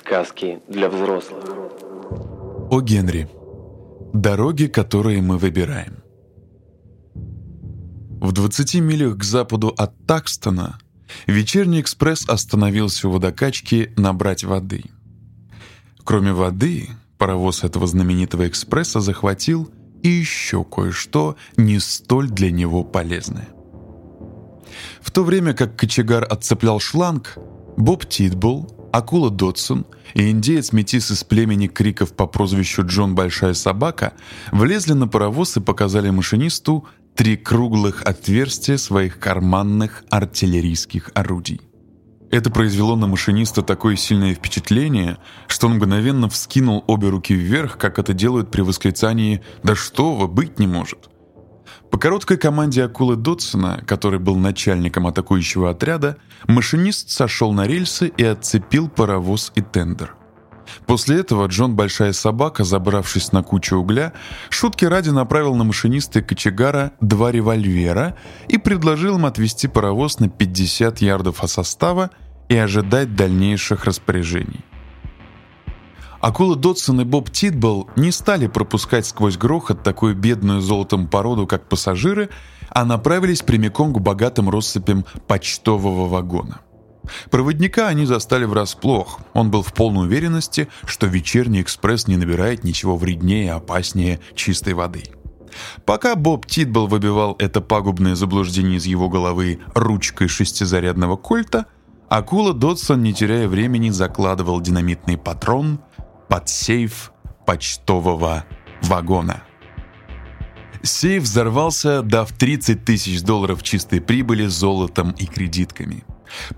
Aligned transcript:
Сказки 0.00 0.60
для 0.66 0.88
взрослых. 0.88 1.44
О 2.70 2.80
Генри. 2.80 3.28
Дороги, 4.14 4.66
которые 4.66 5.20
мы 5.20 5.36
выбираем. 5.36 6.02
В 8.20 8.32
20 8.32 8.76
милях 8.76 9.18
к 9.18 9.24
западу 9.24 9.68
от 9.76 9.92
Такстона 10.06 10.78
вечерний 11.26 11.82
экспресс 11.82 12.26
остановился 12.28 13.08
у 13.08 13.12
водокачки 13.12 13.92
набрать 13.96 14.42
воды. 14.42 14.84
Кроме 16.04 16.32
воды, 16.32 16.88
паровоз 17.18 17.62
этого 17.62 17.86
знаменитого 17.86 18.48
экспресса 18.48 19.00
захватил 19.00 19.70
и 20.02 20.08
еще 20.08 20.64
кое-что 20.64 21.36
не 21.58 21.78
столь 21.78 22.30
для 22.30 22.50
него 22.50 22.84
полезное. 22.84 23.48
В 25.02 25.10
то 25.10 25.24
время 25.24 25.52
как 25.52 25.76
кочегар 25.76 26.26
отцеплял 26.28 26.80
шланг, 26.80 27.36
Боб 27.76 28.06
Титбул 28.06 28.79
Акула 28.92 29.30
Дотсон 29.30 29.86
и 30.14 30.30
индеец-метис 30.30 31.10
из 31.10 31.24
племени 31.24 31.66
Криков 31.66 32.12
по 32.12 32.26
прозвищу 32.26 32.84
Джон 32.84 33.14
Большая 33.14 33.54
Собака 33.54 34.14
влезли 34.52 34.92
на 34.92 35.08
паровоз 35.08 35.56
и 35.56 35.60
показали 35.60 36.10
машинисту 36.10 36.86
три 37.14 37.36
круглых 37.36 38.02
отверстия 38.02 38.76
своих 38.76 39.18
карманных 39.18 40.04
артиллерийских 40.10 41.10
орудий. 41.14 41.60
Это 42.30 42.48
произвело 42.50 42.94
на 42.94 43.08
машиниста 43.08 43.62
такое 43.62 43.96
сильное 43.96 44.34
впечатление, 44.34 45.18
что 45.48 45.66
он 45.66 45.74
мгновенно 45.74 46.28
вскинул 46.28 46.84
обе 46.86 47.08
руки 47.08 47.34
вверх, 47.34 47.76
как 47.76 47.98
это 47.98 48.14
делают 48.14 48.52
при 48.52 48.60
восклицании 48.60 49.42
«Да 49.64 49.74
что 49.74 50.14
вы, 50.14 50.28
быть 50.28 50.60
не 50.60 50.68
может!». 50.68 51.10
По 51.90 51.98
короткой 51.98 52.36
команде 52.36 52.84
акулы 52.84 53.16
Дотсона, 53.16 53.82
который 53.86 54.20
был 54.20 54.36
начальником 54.36 55.06
атакующего 55.06 55.70
отряда, 55.70 56.16
машинист 56.46 57.10
сошел 57.10 57.52
на 57.52 57.66
рельсы 57.66 58.08
и 58.16 58.24
отцепил 58.24 58.88
паровоз 58.88 59.52
и 59.56 59.60
тендер. 59.60 60.14
После 60.86 61.18
этого 61.18 61.46
Джон 61.46 61.74
Большая 61.74 62.12
Собака, 62.12 62.62
забравшись 62.62 63.32
на 63.32 63.42
кучу 63.42 63.76
угля, 63.76 64.12
шутки 64.50 64.84
ради 64.84 65.10
направил 65.10 65.56
на 65.56 65.64
машиниста 65.64 66.20
и 66.20 66.22
кочегара 66.22 66.92
два 67.00 67.32
револьвера 67.32 68.16
и 68.48 68.56
предложил 68.56 69.16
им 69.16 69.26
отвести 69.26 69.66
паровоз 69.66 70.20
на 70.20 70.28
50 70.28 71.00
ярдов 71.00 71.42
от 71.42 71.50
состава 71.50 72.10
и 72.48 72.56
ожидать 72.56 73.16
дальнейших 73.16 73.84
распоряжений. 73.84 74.64
Акула 76.20 76.54
Дотсон 76.54 77.00
и 77.00 77.04
Боб 77.04 77.30
Титбл 77.30 77.88
не 77.96 78.12
стали 78.12 78.46
пропускать 78.46 79.06
сквозь 79.06 79.38
грохот 79.38 79.82
такую 79.82 80.14
бедную 80.14 80.60
золотом 80.60 81.08
породу, 81.08 81.46
как 81.46 81.66
пассажиры, 81.68 82.28
а 82.68 82.84
направились 82.84 83.40
прямиком 83.40 83.94
к 83.94 84.00
богатым 84.00 84.50
россыпям 84.50 85.06
почтового 85.26 86.08
вагона. 86.08 86.60
Проводника 87.30 87.88
они 87.88 88.04
застали 88.04 88.44
врасплох. 88.44 89.20
Он 89.32 89.50
был 89.50 89.62
в 89.62 89.72
полной 89.72 90.06
уверенности, 90.06 90.68
что 90.84 91.06
вечерний 91.06 91.62
экспресс 91.62 92.06
не 92.06 92.18
набирает 92.18 92.64
ничего 92.64 92.96
вреднее 92.96 93.46
и 93.46 93.48
опаснее 93.48 94.20
чистой 94.34 94.74
воды. 94.74 95.04
Пока 95.86 96.14
Боб 96.16 96.44
Титбл 96.46 96.86
выбивал 96.86 97.34
это 97.38 97.62
пагубное 97.62 98.14
заблуждение 98.14 98.76
из 98.76 98.84
его 98.84 99.08
головы 99.08 99.60
ручкой 99.74 100.28
шестизарядного 100.28 101.16
кольта, 101.16 101.66
акула 102.10 102.52
Додсон, 102.52 103.02
не 103.02 103.14
теряя 103.14 103.48
времени, 103.48 103.88
закладывал 103.88 104.60
динамитный 104.60 105.16
патрон 105.16 105.80
под 106.30 106.48
сейф 106.48 107.12
почтового 107.44 108.44
вагона. 108.82 109.42
Сейф 110.82 111.24
взорвался, 111.24 112.02
дав 112.02 112.32
30 112.32 112.84
тысяч 112.84 113.22
долларов 113.22 113.62
чистой 113.62 114.00
прибыли 114.00 114.46
золотом 114.46 115.10
и 115.10 115.26
кредитками. 115.26 116.04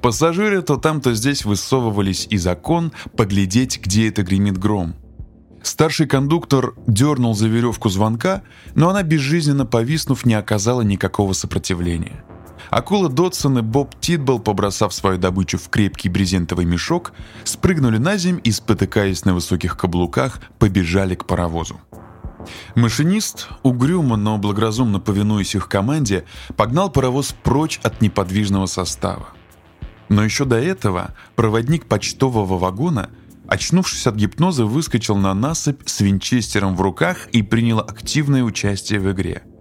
Пассажиры 0.03 0.63
то 0.63 0.77
там, 0.77 1.01
то 1.01 1.15
здесь 1.15 1.45
высовывались 1.45 2.27
из 2.31 2.47
окон 2.47 2.93
поглядеть, 3.17 3.81
где 3.83 4.09
это 4.09 4.23
гремит 4.23 4.59
гром. 4.59 4.95
Старший 5.63 6.07
кондуктор 6.07 6.75
дернул 6.87 7.35
за 7.35 7.49
веревку 7.49 7.89
звонка, 7.89 8.43
но 8.75 8.91
она, 8.91 9.03
безжизненно 9.03 9.65
повиснув, 9.65 10.27
не 10.27 10.35
оказала 10.35 10.83
никакого 10.83 11.33
сопротивления. 11.33 12.23
Акула 12.73 13.11
Додсон 13.11 13.59
и 13.59 13.61
Боб 13.61 13.95
Титбл, 14.01 14.39
побросав 14.39 14.95
свою 14.95 15.19
добычу 15.19 15.59
в 15.59 15.69
крепкий 15.69 16.09
брезентовый 16.09 16.65
мешок, 16.65 17.13
спрыгнули 17.45 17.99
на 17.99 18.17
земь 18.17 18.41
и, 18.43 18.51
спотыкаясь 18.51 19.27
на 19.27 19.35
высоких 19.35 19.77
каблуках, 19.77 20.41
побежали 20.59 21.15
к 21.15 21.27
паровозу. 21.27 21.79
Машинист, 22.75 23.49
угрюмо, 23.63 24.17
но 24.17 24.39
благоразумно 24.39 25.01
повинуясь 25.01 25.55
их 25.55 25.69
команде, 25.69 26.25
погнал 26.57 26.91
паровоз 26.91 27.35
прочь 27.43 27.79
от 27.83 28.01
неподвижного 28.01 28.65
состава. 28.65 29.27
Но 30.09 30.25
еще 30.25 30.47
до 30.47 30.59
этого 30.59 31.15
проводник 31.37 31.85
почтового 31.85 32.57
вагона, 32.57 33.11
очнувшись 33.49 34.07
от 34.07 34.15
гипноза, 34.15 34.65
выскочил 34.65 35.17
на 35.17 35.35
насыпь 35.35 35.83
с 35.85 36.01
винчестером 36.01 36.75
в 36.75 36.81
руках 36.81 37.27
и 37.33 37.43
принял 37.43 37.81
активное 37.81 38.43
участие 38.43 38.99
в 38.99 39.13
игре– 39.13 39.43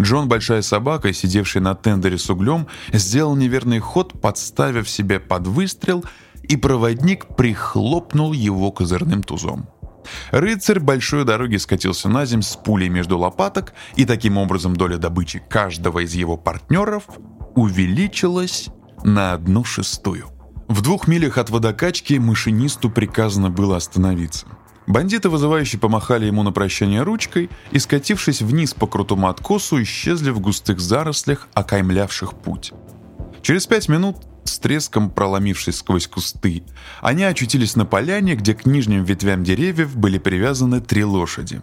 Джон 0.00 0.28
Большая 0.28 0.62
Собака, 0.62 1.12
сидевший 1.12 1.60
на 1.60 1.74
тендере 1.74 2.18
с 2.18 2.28
углем, 2.30 2.66
сделал 2.92 3.36
неверный 3.36 3.78
ход, 3.78 4.20
подставив 4.20 4.88
себя 4.88 5.20
под 5.20 5.46
выстрел, 5.46 6.04
и 6.42 6.56
проводник 6.56 7.36
прихлопнул 7.36 8.32
его 8.32 8.72
козырным 8.72 9.22
тузом. 9.22 9.68
Рыцарь 10.30 10.80
большой 10.80 11.24
дороги 11.24 11.56
скатился 11.56 12.08
на 12.08 12.26
земь 12.26 12.42
с 12.42 12.56
пулей 12.56 12.88
между 12.88 13.18
лопаток, 13.18 13.72
и 13.94 14.04
таким 14.04 14.36
образом 14.36 14.74
доля 14.74 14.98
добычи 14.98 15.40
каждого 15.48 16.00
из 16.00 16.14
его 16.14 16.36
партнеров 16.36 17.04
увеличилась 17.54 18.68
на 19.04 19.34
одну 19.34 19.64
шестую. 19.64 20.26
В 20.68 20.80
двух 20.80 21.06
милях 21.06 21.38
от 21.38 21.50
водокачки 21.50 22.14
машинисту 22.14 22.90
приказано 22.90 23.50
было 23.50 23.76
остановиться– 23.76 24.46
Бандиты, 24.86 25.28
вызывающе 25.28 25.78
помахали 25.78 26.26
ему 26.26 26.42
на 26.42 26.52
прощание 26.52 27.02
ручкой 27.02 27.50
и, 27.70 27.78
скатившись 27.78 28.42
вниз 28.42 28.74
по 28.74 28.86
крутому 28.86 29.28
откосу, 29.28 29.82
исчезли 29.82 30.30
в 30.30 30.40
густых 30.40 30.80
зарослях, 30.80 31.48
окаймлявших 31.54 32.34
путь. 32.34 32.72
Через 33.42 33.66
пять 33.66 33.88
минут, 33.88 34.16
с 34.44 34.58
треском 34.58 35.10
проломившись 35.10 35.76
сквозь 35.76 36.08
кусты, 36.08 36.64
они 37.00 37.22
очутились 37.22 37.76
на 37.76 37.84
поляне, 37.84 38.34
где 38.34 38.54
к 38.54 38.66
нижним 38.66 39.04
ветвям 39.04 39.44
деревьев 39.44 39.96
были 39.96 40.18
привязаны 40.18 40.80
три 40.80 41.04
лошади. 41.04 41.62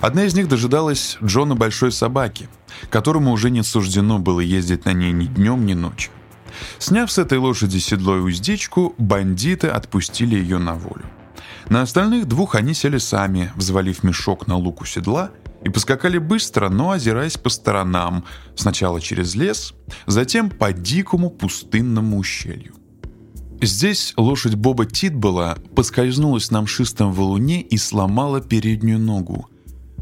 Одна 0.00 0.24
из 0.24 0.34
них 0.34 0.48
дожидалась 0.48 1.16
Джона 1.22 1.54
Большой 1.54 1.92
Собаки, 1.92 2.48
которому 2.90 3.32
уже 3.32 3.50
не 3.50 3.62
суждено 3.62 4.18
было 4.18 4.40
ездить 4.40 4.84
на 4.84 4.92
ней 4.92 5.12
ни 5.12 5.26
днем, 5.26 5.64
ни 5.66 5.74
ночью. 5.74 6.12
Сняв 6.78 7.10
с 7.10 7.18
этой 7.18 7.38
лошади 7.38 7.78
седло 7.78 8.16
и 8.16 8.20
уздечку, 8.20 8.94
бандиты 8.98 9.68
отпустили 9.68 10.36
ее 10.36 10.58
на 10.58 10.74
волю. 10.74 11.04
На 11.68 11.82
остальных 11.82 12.26
двух 12.26 12.54
они 12.54 12.74
сели 12.74 12.98
сами, 12.98 13.52
взвалив 13.56 14.02
мешок 14.02 14.46
на 14.46 14.56
луку 14.56 14.84
седла, 14.84 15.30
и 15.64 15.68
поскакали 15.68 16.18
быстро, 16.18 16.68
но 16.68 16.92
озираясь 16.92 17.36
по 17.36 17.48
сторонам, 17.48 18.24
сначала 18.54 19.00
через 19.00 19.34
лес, 19.34 19.74
затем 20.06 20.48
по 20.48 20.72
дикому 20.72 21.30
пустынному 21.30 22.18
ущелью. 22.18 22.74
Здесь 23.60 24.12
лошадь 24.16 24.54
Боба 24.54 24.86
Титбола 24.86 25.58
поскользнулась 25.74 26.50
на 26.50 26.62
мшистом 26.62 27.12
валуне 27.12 27.62
и 27.62 27.78
сломала 27.78 28.40
переднюю 28.40 29.00
ногу. 29.00 29.48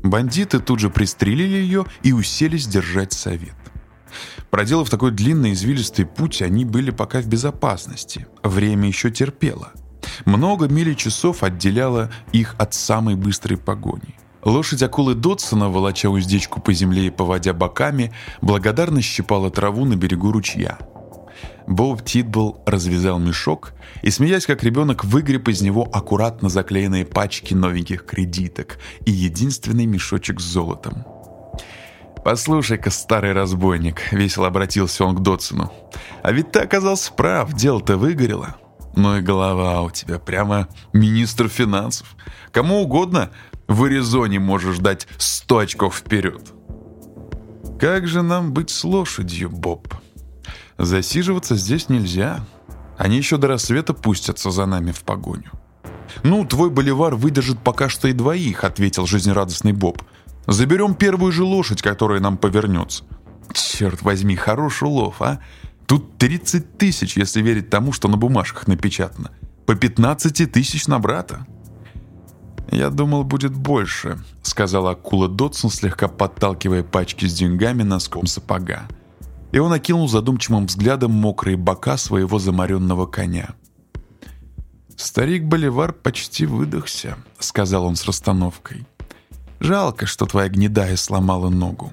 Бандиты 0.03 0.59
тут 0.59 0.81
же 0.81 0.91
пристрелили 0.91 1.57
ее 1.57 1.87
и 2.03 2.13
уселись 2.13 2.67
держать 2.67 3.13
совет. 3.13 3.55
Проделав 4.51 4.91
такой 4.91 5.13
длинный 5.13 5.53
извилистый 5.53 6.05
путь, 6.05 6.43
они 6.43 6.65
были 6.65 6.91
пока 6.91 7.21
в 7.21 7.27
безопасности. 7.27 8.27
Время 8.43 8.89
еще 8.89 9.11
терпело— 9.11 9.73
много 10.25 10.69
мили 10.69 10.95
часов 10.95 11.43
отделяло 11.43 12.11
их 12.33 12.55
от 12.59 12.75
самой 12.75 13.15
быстрой 13.15 13.59
погони. 13.59 14.15
Лошадь 14.45 14.83
акулы 14.83 15.15
Дотсона, 15.15 15.71
волоча 15.71 16.11
уздечку 16.11 16.61
по 16.61 16.73
земле 16.73 17.07
и 17.07 17.11
поводя 17.11 17.55
боками, 17.55 18.13
благодарно 18.43 19.01
щипала 19.01 19.51
траву 19.51 19.87
на 19.87 19.97
берегу 19.97 20.33
ручья. 20.33 20.79
Боб 21.67 22.05
Титбл 22.05 22.63
развязал 22.67 23.19
мешок 23.19 23.73
и, 24.03 24.11
смеясь 24.11 24.45
как 24.45 24.63
ребенок, 24.63 25.05
выгреб 25.05 25.49
из 25.49 25.63
него 25.63 25.89
аккуратно 25.91 26.51
заклеенные 26.51 27.07
пачки 27.07 27.55
новеньких 27.55 28.05
кредиток 28.05 28.79
и 29.07 29.11
единственный 29.11 29.87
мешочек 29.87 30.41
с 30.41 30.45
золотом. 30.45 31.07
«Послушай-ка, 32.23 32.91
старый 32.91 33.33
разбойник»,— 33.33 34.01
весело 34.13 34.47
обратился 34.47 35.05
он 35.05 35.17
к 35.17 35.21
Дотсону, 35.21 35.73
«а 36.23 36.33
ведь 36.33 36.53
ты 36.53 36.61
оказался 36.61 37.13
прав, 37.13 37.53
дело-то 37.55 37.97
выгорело». 37.97 38.57
Ну 38.97 39.17
и 39.17 39.21
голова 39.21 39.83
у 39.83 39.91
тебя 39.91 40.19
прямо 40.19 40.69
министр 40.93 41.49
финансов. 41.49 42.17
Кому 42.53 42.83
угодно 42.83 43.31
в 43.67 43.85
Аризоне 43.85 44.39
можешь 44.39 44.79
дать 44.79 45.09
100 45.19 45.59
очков 45.59 45.97
вперед. 45.97 46.53
Как 47.81 48.07
же 48.07 48.23
нам 48.23 48.53
быть 48.53 48.71
с 48.71 48.85
лошадью, 48.85 49.51
Боб? 49.51 49.93
Засиживаться 50.79 51.57
здесь 51.57 51.89
нельзя. 51.89 52.45
Они 52.97 53.17
еще 53.17 53.37
до 53.37 53.49
рассвета 53.49 53.95
пустятся 53.95 54.51
за 54.51 54.67
нами 54.67 54.93
в 54.93 55.03
погоню. 55.03 55.51
«Ну, 56.23 56.45
твой 56.45 56.71
боливар 56.71 57.15
выдержит 57.15 57.59
пока 57.59 57.89
что 57.89 58.09
и 58.09 58.13
двоих»,— 58.13 58.63
ответил 58.65 59.07
жизнерадостный 59.07 59.73
Боб. 59.73 60.03
«Заберем 60.47 60.95
первую 60.95 61.33
же 61.33 61.43
лошадь, 61.43 61.83
которая 61.83 62.21
нам 62.21 62.37
повернется». 62.37 63.05
«Черт 63.53 64.03
возьми, 64.03 64.37
хороший 64.37 64.85
улов, 64.85 65.21
а? 65.21 65.41
Тут 65.87 66.19
30 66.19 66.79
тысяч, 66.79 67.17
если 67.17 67.43
верить 67.43 67.71
тому, 67.71 67.93
что 67.93 68.09
на 68.09 68.17
бумажках 68.17 68.67
напечатано. 68.67 69.31
По 69.67 69.75
15 69.75 70.51
тысяч 70.51 70.87
на 70.87 70.99
брата. 70.99 71.47
«Я 72.71 72.91
думал, 72.91 73.25
будет 73.25 73.55
больше»,— 73.55 74.19
сказала 74.43 74.93
акула 74.93 75.29
Дотсон, 75.29 75.71
слегка 75.71 76.09
подталкивая 76.09 76.83
пачки 76.83 77.27
с 77.27 77.35
деньгами 77.35 77.83
носком 77.83 78.27
сапога. 78.27 78.89
И 79.53 79.59
он 79.59 79.73
окинул 79.73 80.09
задумчивым 80.09 80.67
взглядом 80.67 81.13
мокрые 81.13 81.57
бока 81.57 81.97
своего 81.97 82.39
замаренного 82.39 83.07
коня. 83.07 83.55
«Старик 84.97 85.45
Боливар 85.45 85.93
почти 85.93 86.47
выдохся»,— 86.47 87.17
сказал 87.39 87.85
он 87.85 87.97
с 87.97 88.05
расстановкой. 88.07 88.87
«Жалко, 89.61 90.07
что 90.07 90.27
твоя 90.27 90.49
гнедая 90.49 90.97
сломала 90.97 91.51
ногу». 91.51 91.93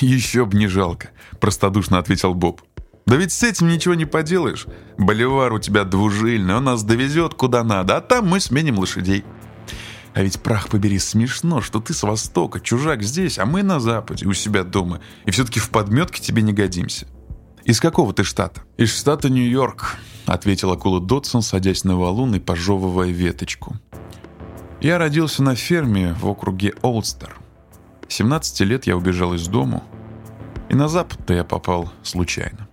«Еще 0.00 0.44
б 0.46 0.56
не 0.56 0.66
жалко»,— 0.66 1.10
простодушно 1.40 1.98
ответил 1.98 2.34
Боб. 2.34 2.62
«Да 3.10 3.16
ведь 3.16 3.32
с 3.32 3.42
этим 3.42 3.66
ничего 3.66 3.94
не 3.94 4.04
поделаешь. 4.04 4.68
Боливар 4.96 5.52
у 5.52 5.58
тебя 5.58 5.82
двужильный, 5.82 6.54
он 6.54 6.62
нас 6.62 6.84
довезет 6.84 7.34
куда 7.34 7.64
надо, 7.64 7.96
а 7.96 8.00
там 8.00 8.28
мы 8.28 8.38
сменим 8.38 8.78
лошадей». 8.78 9.24
А 10.14 10.22
ведь, 10.22 10.40
прах 10.40 10.68
побери, 10.68 11.00
смешно, 11.00 11.60
что 11.60 11.80
ты 11.80 11.92
с 11.92 12.04
востока, 12.04 12.60
чужак 12.60 13.02
здесь, 13.02 13.40
а 13.40 13.46
мы 13.46 13.64
на 13.64 13.80
западе, 13.80 14.26
у 14.26 14.32
себя 14.32 14.62
дома, 14.62 15.00
и 15.24 15.32
все-таки 15.32 15.58
в 15.58 15.70
подметке 15.70 16.22
тебе 16.22 16.42
не 16.42 16.52
годимся. 16.52 17.08
Из 17.64 17.80
какого 17.80 18.12
ты 18.12 18.22
штата? 18.22 18.62
Из 18.76 18.96
штата 18.96 19.28
Нью-Йорк, 19.28 19.96
ответил 20.26 20.70
акула 20.70 21.00
Дотсон, 21.00 21.42
садясь 21.42 21.82
на 21.82 21.96
валун 21.96 22.36
и 22.36 22.38
пожевывая 22.38 23.10
веточку. 23.10 23.76
Я 24.80 24.98
родился 24.98 25.42
на 25.42 25.56
ферме 25.56 26.14
в 26.14 26.28
округе 26.28 26.74
Олстер. 26.82 27.36
17 28.06 28.60
лет 28.60 28.86
я 28.86 28.96
убежал 28.96 29.34
из 29.34 29.48
дому, 29.48 29.82
и 30.68 30.76
на 30.76 30.86
запад-то 30.86 31.34
я 31.34 31.42
попал 31.42 31.92
случайно. 32.04 32.69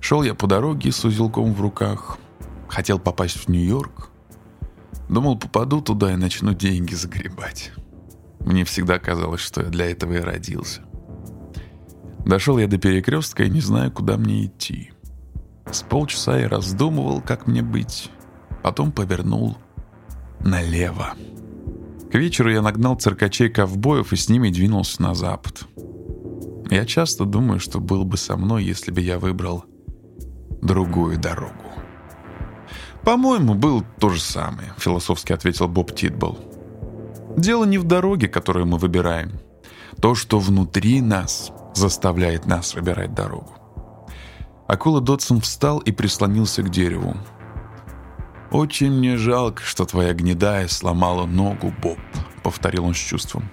Шел 0.00 0.22
я 0.22 0.34
по 0.34 0.46
дороге 0.46 0.92
с 0.92 1.04
узелком 1.04 1.54
в 1.54 1.60
руках, 1.60 2.18
хотел 2.68 2.98
попасть 2.98 3.36
в 3.36 3.48
Нью-Йорк, 3.48 4.10
Думал, 5.08 5.38
попаду 5.38 5.80
туда 5.80 6.12
и 6.12 6.16
начну 6.16 6.52
деньги 6.52 6.94
загребать. 6.94 7.72
Мне 8.40 8.64
всегда 8.64 8.98
казалось, 8.98 9.40
что 9.40 9.62
я 9.62 9.68
для 9.68 9.90
этого 9.90 10.14
и 10.14 10.20
родился. 10.20 10.82
Дошел 12.26 12.58
я 12.58 12.66
до 12.66 12.78
перекрестка 12.78 13.44
и 13.44 13.50
не 13.50 13.60
знаю, 13.60 13.90
куда 13.90 14.18
мне 14.18 14.46
идти. 14.46 14.92
С 15.70 15.82
полчаса 15.82 16.38
я 16.38 16.48
раздумывал, 16.48 17.22
как 17.22 17.46
мне 17.46 17.62
быть. 17.62 18.10
Потом 18.62 18.92
повернул 18.92 19.56
налево. 20.40 21.14
К 22.12 22.14
вечеру 22.14 22.50
я 22.50 22.60
нагнал 22.60 22.96
циркачей-ковбоев 22.96 24.12
и 24.12 24.16
с 24.16 24.28
ними 24.28 24.50
двинулся 24.50 25.00
на 25.02 25.14
запад. 25.14 25.64
Я 26.70 26.84
часто 26.84 27.24
думаю, 27.24 27.60
что 27.60 27.80
был 27.80 28.04
бы 28.04 28.18
со 28.18 28.36
мной, 28.36 28.64
если 28.64 28.90
бы 28.90 29.00
я 29.00 29.18
выбрал 29.18 29.64
другую 30.62 31.18
дорогу. 31.18 31.54
«По-моему, 33.04 33.54
был 33.54 33.84
то 33.98 34.10
же 34.10 34.20
самое»,— 34.20 34.72
философски 34.78 35.32
ответил 35.32 35.68
Боб 35.68 35.94
Титбол. 35.94 36.38
«Дело 37.36 37.64
не 37.64 37.78
в 37.78 37.84
дороге, 37.84 38.28
которую 38.28 38.66
мы 38.66 38.78
выбираем. 38.78 39.32
То, 40.02 40.14
что 40.14 40.38
внутри 40.38 41.00
нас, 41.00 41.50
заставляет 41.74 42.46
нас 42.46 42.74
выбирать 42.74 43.14
дорогу». 43.14 43.54
Акула 44.66 45.00
Дотсон 45.00 45.40
встал 45.40 45.78
и 45.78 45.92
прислонился 45.92 46.62
к 46.62 46.68
дереву. 46.68 47.16
«Очень 48.50 48.90
мне 48.90 49.16
жалко, 49.16 49.62
что 49.62 49.84
твоя 49.84 50.12
гнедая 50.12 50.68
сломала 50.68 51.26
ногу, 51.26 51.72
Боб»,— 51.82 51.98
повторил 52.42 52.84
он 52.84 52.94
с 52.94 52.98
чувством. 52.98 53.48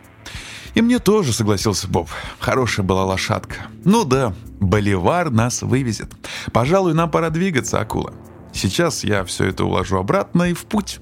«И 0.76 0.82
мне 0.82 1.00
тоже»,— 1.00 1.34
согласился 1.34 1.88
Боб. 1.88 2.10
«Хорошая 2.40 2.86
была 2.86 3.06
лошадка». 3.06 3.68
«Ну 3.86 4.04
да, 4.04 4.34
Боливар 4.60 5.32
нас 5.32 5.62
вывезет. 5.62 6.12
Пожалуй, 6.52 6.94
нам 6.94 7.10
пора 7.10 7.30
двигаться, 7.30 7.80
акула». 7.80 8.14
Сейчас 8.54 9.04
я 9.04 9.26
все 9.26 9.46
это 9.46 9.66
уложу 9.66 9.98
обратно 9.98 10.44
и 10.44 10.54
в 10.54 10.66
путь. 10.66 11.00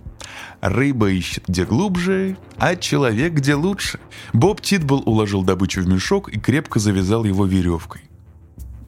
Рыба 0.62 1.10
ищет 1.10 1.44
где 1.48 1.66
глубже, 1.66 2.38
а 2.58 2.76
человек 2.76 3.34
где 3.34 3.54
лучше. 3.54 4.00
Боб 4.32 4.62
Титбл 4.62 5.04
уложил 5.06 5.44
добычу 5.44 5.82
в 5.82 5.88
мешок 5.88 6.30
и 6.30 6.40
крепко 6.40 6.80
завязал 6.80 7.26
его 7.26 7.46
веревкой. 7.46 8.02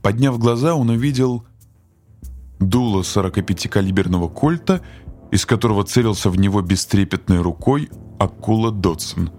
Подняв 0.01 0.39
глаза, 0.39 0.73
он 0.75 0.89
увидел 0.89 1.45
дуло 2.59 3.01
45-калиберного 3.01 4.29
кольта, 4.33 4.81
из 5.31 5.45
которого 5.45 5.83
целился 5.83 6.29
в 6.29 6.37
него 6.37 6.61
бестрепетной 6.61 7.41
рукой 7.41 7.89
акула 8.19 8.71
Дотсон. 8.71 9.31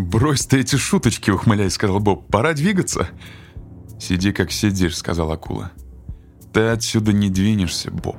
«Брось 0.00 0.46
ты 0.46 0.60
эти 0.60 0.76
шуточки»,— 0.76 1.30
ухмыляясь, 1.32 1.74
сказал 1.74 2.00
Боб. 2.00 2.26
«Пора 2.28 2.54
двигаться». 2.54 3.08
«Сиди, 4.00 4.32
как 4.32 4.50
сидишь»,— 4.50 4.96
сказал 4.98 5.30
акула. 5.30 5.72
Ты 6.52 6.62
отсюда 6.62 7.12
не 7.12 7.30
двинешься, 7.30 7.90
Боб. 7.90 8.18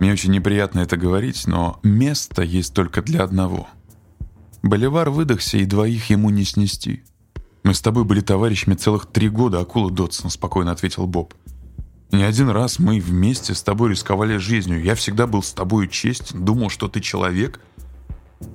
Мне 0.00 0.12
очень 0.12 0.30
неприятно 0.30 0.80
это 0.80 0.96
говорить, 0.96 1.46
но 1.46 1.78
место 1.82 2.42
есть 2.42 2.72
только 2.72 3.02
для 3.02 3.22
одного. 3.22 3.68
Боливар 4.62 5.10
выдохся, 5.10 5.58
и 5.58 5.66
двоих 5.66 6.08
ему 6.08 6.30
не 6.30 6.44
снести. 6.44 7.04
Мы 7.62 7.74
с 7.74 7.82
тобой 7.82 8.04
были 8.04 8.20
товарищами 8.20 8.74
целых 8.74 9.06
три 9.06 9.28
года, 9.28 9.60
акула 9.60 9.90
Дотсон, 9.90 10.30
спокойно 10.30 10.72
ответил 10.72 11.06
Боб. 11.06 11.34
Не 12.10 12.22
один 12.22 12.48
раз 12.48 12.78
мы 12.78 13.00
вместе 13.00 13.54
с 13.54 13.62
тобой 13.62 13.90
рисковали 13.90 14.38
жизнью. 14.38 14.82
Я 14.82 14.94
всегда 14.94 15.26
был 15.26 15.42
с 15.42 15.52
тобой 15.52 15.88
честен, 15.88 16.44
думал, 16.44 16.70
что 16.70 16.88
ты 16.88 17.00
человек. 17.00 17.60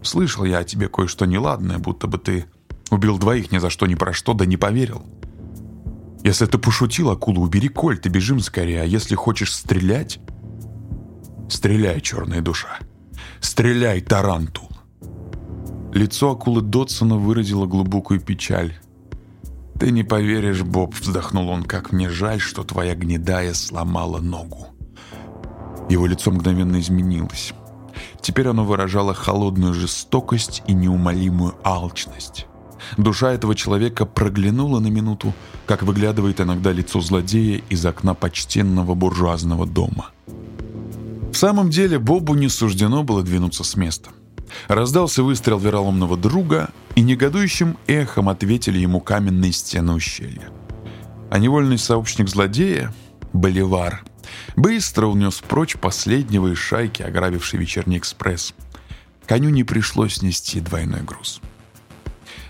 Слышал 0.04 0.46
я 0.46 0.60
о 0.60 0.64
тебе 0.64 0.88
кое-что 0.88 1.26
неладное, 1.26 1.78
будто 1.78 2.08
бы 2.08 2.18
ты 2.18 2.46
убил 2.90 3.18
двоих 3.18 3.52
ни 3.52 3.58
за 3.58 3.70
что 3.70 3.86
ни 3.88 3.96
про 3.96 4.14
что, 4.14 4.34
да 4.34 4.46
не 4.46 4.58
поверил. 4.58 5.04
Если 6.24 6.46
ты 6.46 6.58
пошутил, 6.58 7.10
акула, 7.10 7.40
убери 7.40 7.70
кольт 7.70 8.06
и 8.06 8.10
бежим 8.10 8.40
скорее. 8.40 8.82
А 8.82 8.86
если 8.86 9.16
хочешь 9.16 9.54
стрелять... 9.56 10.20
Стреляй, 11.50 12.00
черная 12.02 12.42
душа. 12.42 12.78
Стреляй, 13.40 14.02
тарантул. 14.02 14.70
Лицо 15.94 16.32
акулы 16.32 16.62
Дотсона 16.62 17.18
выразило 17.18 17.66
глубокую 17.66 18.20
печаль. 18.20 18.76
«Ты 19.80 19.92
не 19.92 20.04
поверишь, 20.04 20.62
Боб»,— 20.62 20.94
вздохнул 21.00 21.50
он,— 21.50 21.64
«как 21.66 21.92
мне 21.92 22.10
жаль, 22.10 22.40
что 22.40 22.64
твоя 22.64 22.94
гнедая 22.96 23.54
сломала 23.54 24.20
ногу». 24.20 24.68
Его 25.90 26.06
лицо 26.06 26.32
мгновенно 26.32 26.80
изменилось. 26.80 27.54
Теперь 28.22 28.48
оно 28.48 28.64
выражало 28.64 29.14
холодную 29.14 29.74
жестокость 29.74 30.64
и 30.68 30.74
неумолимую 30.74 31.56
алчность. 31.64 32.46
Душа 32.98 33.32
этого 33.34 33.56
человека 33.56 34.06
проглянула 34.06 34.80
на 34.80 34.88
минуту, 34.88 35.34
как 35.66 35.84
выглядывает 35.84 36.42
иногда 36.42 36.72
лицо 36.72 37.02
злодея 37.02 37.62
из 37.70 37.86
окна 37.86 38.14
почтенного 38.14 38.96
буржуазного 38.96 39.66
дома. 39.66 40.12
В 41.32 41.36
самом 41.36 41.70
деле 41.70 42.00
Бобу 42.00 42.34
не 42.34 42.50
суждено 42.50 43.04
было 43.04 43.22
двинуться 43.22 43.64
с 43.64 43.76
места. 43.76 44.10
Раздался 44.68 45.24
выстрел 45.24 45.60
вероломного 45.60 46.18
друга, 46.18 46.70
и 46.96 47.02
негодующим 47.02 47.78
эхом 47.88 48.30
ответили 48.30 48.80
ему 48.80 49.00
каменные 49.00 49.52
стены 49.52 49.94
ущелья. 49.94 50.50
А 51.30 51.38
невольный 51.38 51.78
сообщник 51.78 52.28
злодея, 52.28 52.94
Боливар, 53.32 54.04
быстро 54.56 55.08
унес 55.08 55.42
прочь 55.48 55.78
последнего 55.78 56.48
из 56.54 56.58
шайки, 56.58 57.02
ограбивший 57.02 57.60
вечерний 57.60 57.98
экспресс. 57.98 58.54
Коню 59.26 59.50
не 59.50 59.64
пришлось 59.64 60.22
нести 60.22 60.60
двойной 60.60 61.02
груз. 61.02 61.42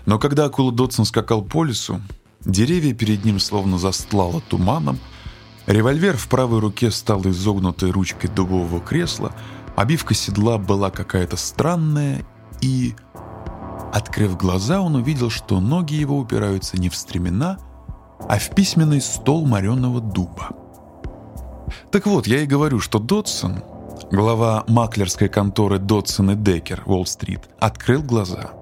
Но 0.06 0.18
когда 0.18 0.46
акула 0.46 0.72
Дотсон 0.72 1.04
скакал 1.04 1.42
по 1.42 1.64
лесу, 1.64 2.00
деревья 2.40 2.94
перед 2.94 3.24
ним 3.24 3.38
словно 3.38 3.78
застлало 3.78 4.40
туманом, 4.40 4.98
револьвер 5.66 6.16
в 6.16 6.28
правой 6.28 6.60
руке 6.60 6.90
стал 6.90 7.22
изогнутой 7.22 7.90
ручкой 7.90 8.28
дубового 8.28 8.80
кресла, 8.80 9.34
обивка 9.76 10.14
седла 10.14 10.58
была 10.58 10.90
какая-то 10.90 11.36
странная, 11.36 12.24
и, 12.60 12.94
открыв 13.92 14.36
глаза, 14.36 14.80
он 14.80 14.96
увидел, 14.96 15.30
что 15.30 15.60
ноги 15.60 15.94
его 15.94 16.18
упираются 16.18 16.78
не 16.78 16.88
в 16.88 16.96
стремена, 16.96 17.58
а 18.28 18.38
в 18.38 18.50
письменный 18.54 19.00
стол 19.00 19.46
мореного 19.46 20.00
дуба. 20.00 20.50
Так 21.90 22.06
вот, 22.06 22.26
я 22.26 22.42
и 22.42 22.46
говорю, 22.46 22.80
что 22.80 22.98
Дотсон, 22.98 23.62
глава 24.10 24.64
маклерской 24.68 25.28
конторы 25.28 25.78
Дотсон 25.78 26.32
и 26.32 26.34
Деккер, 26.34 26.82
Уолл-стрит, 26.86 27.42
открыл 27.58 28.02
глаза– 28.02 28.52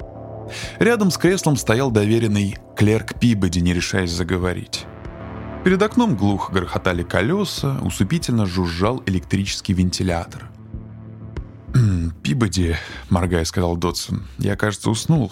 Рядом 0.79 1.11
с 1.11 1.19
креслом 1.19 1.57
стоял 1.57 1.91
доверенный 1.91 2.57
клерк 2.77 3.19
Пибоди, 3.19 3.61
не 3.61 3.75
решаясь 3.75 4.11
заговорить. 4.11 4.87
Перед 5.65 5.83
окном 5.83 6.17
глухо 6.17 6.53
грохотали 6.53 7.03
колеса, 7.03 7.79
усыпительно 7.83 8.47
жужжал 8.47 9.03
электрический 9.07 9.75
вентилятор. 9.75 10.50
«Пибоди»,— 12.23 12.77
моргая, 13.11 13.45
сказал 13.45 13.77
Додсон,— 13.77 14.27
«я, 14.38 14.57
кажется, 14.57 14.91
уснул. 14.91 15.31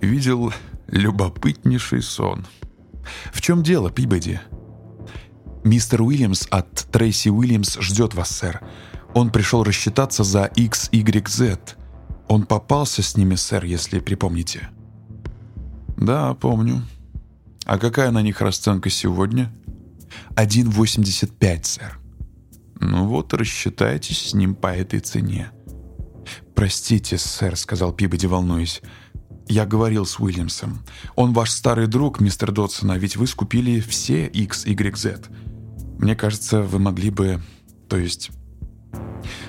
Видел 0.00 0.52
любопытнейший 0.88 2.02
сон». 2.02 2.46
«В 3.32 3.40
чем 3.40 3.62
дело, 3.62 3.90
Пибоди?» 3.90 4.40
«Мистер 5.66 6.02
Уильямс 6.02 6.46
от 6.48 6.72
Трейси 6.92 7.28
Уильямс 7.28 7.76
ждет 7.80 8.14
вас, 8.14 8.30
сэр. 8.30 8.60
Он 9.14 9.30
пришел 9.30 9.64
рассчитаться 9.64 10.22
за 10.22 10.44
XYZ. 10.54 11.58
Он 12.28 12.46
попался 12.46 13.02
с 13.02 13.16
ними, 13.16 13.34
сэр, 13.34 13.64
если 13.64 13.98
припомните. 13.98 14.68
Да, 15.96 16.34
помню. 16.34 16.82
А 17.64 17.78
какая 17.78 18.12
на 18.12 18.22
них 18.22 18.40
расценка 18.40 18.90
сегодня? 18.90 19.52
1,85, 20.36 21.64
сэр. 21.64 21.98
Ну, 22.78 23.08
вот, 23.08 23.34
рассчитайтесь 23.34 24.28
с 24.28 24.34
ним 24.34 24.54
по 24.54 24.68
этой 24.68 25.00
цене. 25.00 25.50
«Простите, 26.54 27.18
сэр»,— 27.18 27.56
сказал 27.58 27.92
Пибоди, 27.92 28.26
волнуясь. 28.26 28.82
«Я 29.48 29.66
говорил 29.66 30.06
с 30.06 30.20
Уильямсом. 30.20 30.84
Он 31.16 31.32
ваш 31.32 31.50
старый 31.50 31.88
друг, 31.88 32.20
мистер 32.20 32.52
Додсон, 32.52 32.92
а 32.92 32.98
ведь 32.98 33.16
вы 33.16 33.26
скупили 33.26 33.80
все 33.80 34.26
X, 34.26 34.64
Y, 34.64 34.96
Z. 34.96 35.28
Мне 35.98 36.14
кажется, 36.14 36.62
вы 36.62 36.78
могли 36.78 37.10
бы... 37.10 37.40
То 37.88 37.96
есть... 37.96 38.30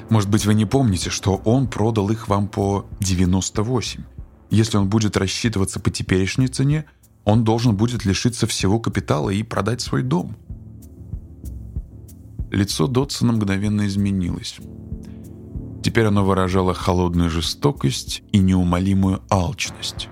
Может 0.10 0.30
быть, 0.30 0.46
вы 0.46 0.54
не 0.54 0.66
помните, 0.66 1.10
что 1.10 1.36
он 1.44 1.68
продал 1.68 2.10
их 2.10 2.28
вам 2.28 2.48
по 2.48 2.86
98. 3.00 4.04
Если 4.50 4.78
он 4.78 4.90
будет 4.90 5.18
рассчитываться 5.18 5.80
по 5.80 5.90
теперешней 5.90 6.48
цене, 6.48 6.86
он 7.26 7.44
должен 7.44 7.76
будет 7.76 8.06
лишиться 8.06 8.48
всего 8.48 8.80
капитала 8.80 9.30
и 9.30 9.44
продать 9.44 9.82
свой 9.82 10.04
дом». 10.04 10.36
Лицо 12.50 12.88
Дотсона 12.88 13.34
мгновенно 13.34 13.86
изменилось. 13.86 14.58
Теперь 15.84 16.06
оно 16.06 16.24
выражало 16.24 16.74
холодную 16.74 17.30
жестокость 17.30 18.24
и 18.32 18.40
неумолимую 18.40 19.22
алчность. 19.30 20.08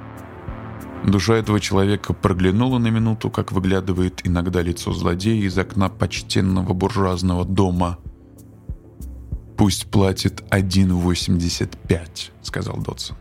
Душа 1.05 1.35
этого 1.35 1.59
человека 1.59 2.13
проглянула 2.13 2.79
на 2.79 2.87
минуту, 2.87 3.29
как 3.29 3.51
выглядывает 3.51 4.25
иногда 4.25 4.63
лицо 4.63 4.91
злодея 4.91 5.45
из 5.45 5.55
окна 5.55 5.87
почтенного 5.87 6.73
буржуазного 6.73 7.45
дома. 7.45 7.99
«Пусть 9.55 9.85
платит 9.85 10.41
1,85»,— 10.49 12.31
сказал 12.41 12.77
Дотсон. 12.77 13.15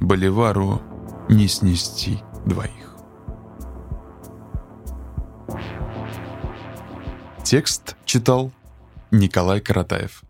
«Боливару 0.00 0.80
не 1.28 1.48
снести 1.48 2.18
двоих». 2.46 2.96
Текст 7.44 7.94
читал 8.06 8.52
Николай 9.10 9.60
Каратаев. 9.60 10.22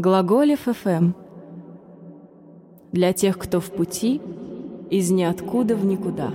Глаголев 0.00 0.60
ФМ. 0.60 1.12
Для 2.90 3.12
тех, 3.12 3.36
кто 3.36 3.60
в 3.60 3.66
пути, 3.66 4.22
из 4.88 5.10
ниоткуда 5.10 5.76
в 5.76 5.84
никуда. 5.84 6.30